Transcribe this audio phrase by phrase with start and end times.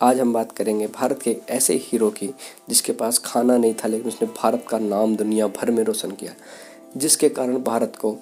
[0.00, 2.26] आज हम बात करेंगे भारत के एक ऐसे हीरो की,
[2.68, 6.32] जिसके पास खाना नहीं था, लेकिन उसने भारत का नाम दुनिया भर में रोशन किया,
[6.96, 8.16] जिसके कारण भारत को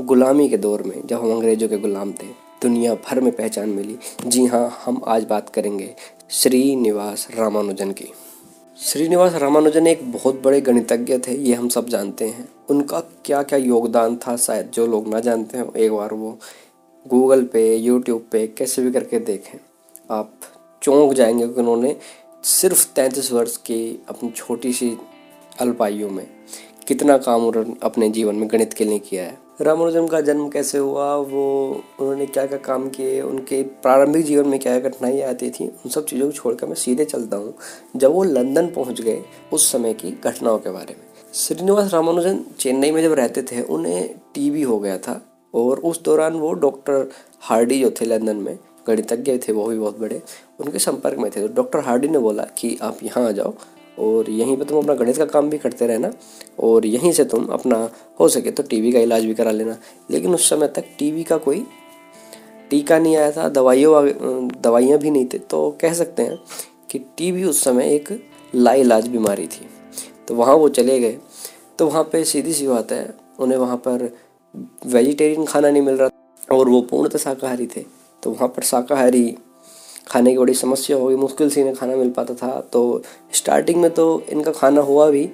[0.00, 2.26] गुलामी के दौर में, जब हम अंग्रेज़ों के गुलाम थे,
[2.62, 5.94] दुनिया भर में पहचान मिली। जी हाँ हम आज बात करेंगे
[6.30, 8.08] श्रीनिवास रामानुजन की।
[8.78, 13.58] श्रीनिवास रामानुजन एक बहुत बड़े गणितज्ञ थे, ये हम सब जानते हैं। उनका क्या क्या
[13.58, 16.38] योगदान था, शायद जो लोग ना जानते हैं, एक बार वो
[17.06, 19.58] गूगल पे यूट्यूब पे, कैसे भी करके देखें।
[20.10, 20.32] आप
[20.84, 21.96] चौंक जाएँगे कि उन्होंने
[22.44, 24.98] सिर्फ़ तैंतीस वर्ष की अपनी छोटी सी
[25.60, 26.26] अल्पायु में
[26.88, 30.78] कितना काम उन्होंने अपने जीवन में गणित के लिए किया है। रामानुजन का जन्म कैसे
[30.78, 35.50] हुआ, वो उन्होंने क्या क्या काम किए, उनके प्रारंभिक जीवन में क्या क्या कठिनाइयाँ आती
[35.50, 37.54] थी, उन सब चीज़ों को छोड़कर मैं सीधे चलता हूँ।
[37.96, 42.90] जब वो लंदन पहुँच गए उस समय की घटनाओं के बारे में। श्रीनिवास रामानुजन चेन्नई
[42.90, 47.80] में जब रहते थे, उन्हें टीबी हो गया था और उस दौरान वो डॉक्टर हार्डी
[47.80, 50.20] जो थे लंदन में गणितज्ञ थे, वो भी बहुत बड़े।
[50.60, 53.54] उनके संपर्क में थे। तो डॉक्टर हार्डी ने बोला कि आप यहाँ आ जाओ
[53.98, 56.12] और यहीं पे तुम अपना गणित का काम भी करते रहना
[56.60, 57.88] और यहीं से तुम अपना
[58.20, 59.76] हो सके तो टीबी का इलाज भी करा लेना।
[60.10, 61.64] लेकिन उस समय तक टीबी का कोई
[62.70, 66.38] टीका नहीं आया था, दवाइयों दवाइयाँ भी नहीं थी। तो कह सकते हैं
[66.90, 68.08] कि टीबी उस समय एक
[68.54, 69.68] लाइलाज बीमारी थी।
[70.28, 71.18] तो वहाँ वो चले गए।
[71.78, 74.08] तो वहाँ पे सीधी सी बात है, उन्हें वहाँ पर
[74.86, 77.84] वेजिटेरियन खाना नहीं मिल रहा और वो पूर्णतः शाकाहारी थे।
[78.24, 79.36] तो वहाँ पर शाकाहारी
[80.08, 83.80] खाने की बड़ी समस्या हो गई मुश्किल से इन्हें खाना मिल पाता था। तो स्टार्टिंग
[83.82, 85.28] में तो इनका खाना हुआ भी,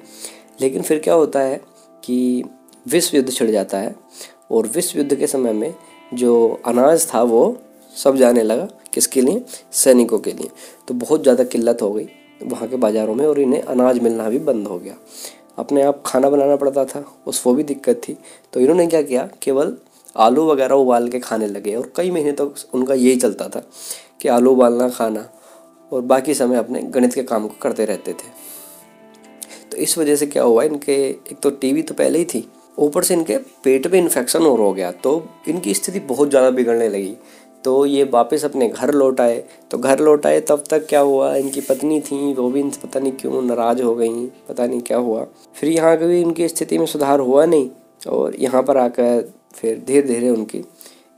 [0.61, 1.61] लेकिन फिर क्या होता है
[2.03, 2.45] कि
[2.89, 3.95] विश्व युद्ध छिड़ जाता है
[4.51, 5.75] और विश्व युद्ध के समय में
[6.15, 7.57] जो अनाज था वो
[7.95, 9.45] सब जाने लगा किसके लिए?
[9.73, 10.51] सैनिकों के लिए।
[10.89, 12.09] तो बहुत ज़्यादा किल्लत हो गई
[12.43, 14.95] वहाँ के बाज़ारों में और इन्हें अनाज मिलना भी बंद हो गया।
[15.59, 18.17] अपने आप खाना बनाना पड़ता था, उस वो भी दिक्कत थी।
[18.53, 19.29] तो इन्होंने क्या किया?
[19.43, 19.77] केवल
[20.17, 23.63] आलू वगैरह उबाल के खाने लगे और कई महीने तक तो उनका यही चलता था
[24.21, 25.29] कि आलू उबालना, खाना
[25.93, 28.29] और बाकी समय अपने गणित के काम को करते रहते थे।
[29.71, 33.05] तो इस वजह से क्या हुआ, इनके, एक तो टीवी तो पहले ही थी, ऊपर
[33.05, 37.17] से इनके पेट में इन्फेक्शन और हो गया तो इनकी स्थिति बहुत ज़्यादा बिगड़ने लगी।
[37.65, 41.35] तो ये वापस अपने घर लौट आए तो घर लौट आए, तब तक क्या हुआ,
[41.37, 44.99] इनकी पत्नी थी, वो भी इनसे पता नहीं क्यों नाराज़ हो गई, पता नहीं क्या
[44.99, 47.69] हुआ। फिर यहाँ भी इनकी स्थिति में सुधार हुआ नहीं
[48.09, 50.65] और यहाँ पर आकर फिर धीरे धीरे उनकी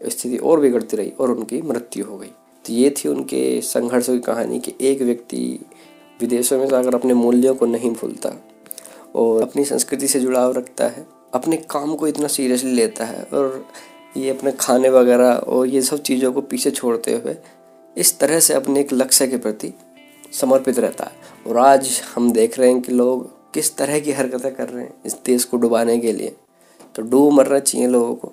[0.01, 2.31] स्थिति और बिगड़ती रही और उनकी मृत्यु हो गई।
[2.65, 5.59] तो ये थी उनके संघर्षों की कहानी कि एक व्यक्ति
[6.21, 8.33] विदेशों में जाकर अपने मूल्यों को नहीं भूलता
[9.15, 13.65] और अपनी संस्कृति से जुड़ाव रखता है, अपने काम को इतना सीरियसली लेता है और
[14.17, 17.37] ये अपने खाने वगैरह और ये सब चीज़ों को पीछे छोड़ते हुए
[17.97, 19.73] इस तरह से अपने एक लक्ष्य के प्रति
[20.33, 21.13] समर्पित रहता है।
[21.47, 24.95] और आज हम देख रहे हैं कि लोग किस तरह की हरकतें कर रहे हैं
[25.07, 26.35] इस देश को डुबाने के लिए।
[26.97, 28.33] तो डूब मरना चाहिए लोगों को।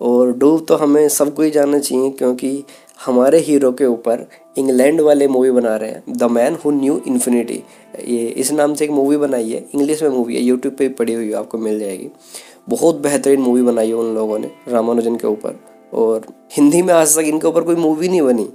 [0.00, 2.64] और डूब तो हमें सबको ही जानना चाहिए क्योंकि
[3.06, 4.28] हमारे हीरो के ऊपर
[4.58, 7.62] इंग्लैंड वाले मूवी बना रहे हैं, the man who knew infinity.
[8.06, 11.12] ये इस नाम से एक मूवी बनाई है, इंग्लिश में मूवी है, यूट्यूब पे पड़ी
[11.12, 12.08] हुई है, आपको मिल जाएगी।
[12.68, 15.60] बहुत बेहतरीन मूवी बनाई है उन लोगों ने, रामानुजन के ऊपर।
[15.94, 16.22] और
[16.52, 18.48] हिंदी में आज तक इनके ऊपर कोई मूवी नहीं बनी।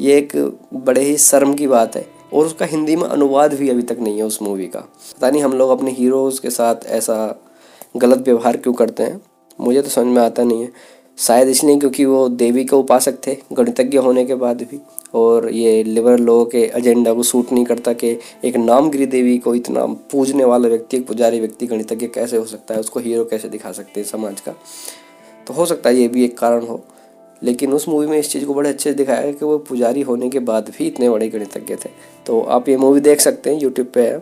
[0.00, 3.82] ये एक बड़े ही शर्म की बात है। और उसका हिंदी में अनुवाद भी अभी
[3.82, 7.44] तक नहीं है उस मूवी का। पता नहीं हम लोग अपने हीरोज़ के साथ ऐसा
[7.96, 9.20] गलत व्यवहार क्यों करते हैं?
[9.60, 10.72] मुझे तो समझ में आता नहीं है।
[11.18, 14.80] शायद इसलिए क्योंकि वो देवी के उपासक थे गणितज्ञ होने के बाद भी।
[15.14, 19.54] और ये लिबरल लोगों के एजेंडा को सूट नहीं करता कि एक नामगिरी देवी को
[19.54, 22.80] इतना पूजने वाला व्यक्ति, एक पुजारी व्यक्ति, गणितज्ञ कैसे हो सकता है?
[22.80, 24.52] उसको हीरो कैसे दिखा सकते हैं समाज का?
[25.46, 26.84] तो हो सकता है ये भी एक कारण हो।
[27.44, 30.00] लेकिन उस मूवी में इस चीज़ को बड़े अच्छे से दिखाया है कि वो पुजारी
[30.00, 31.90] होने के बाद भी इतने बड़े गणितज्ञ थे।
[32.26, 34.18] तो आप ये मूवी देख सकते हैं यूट्यूब पे है।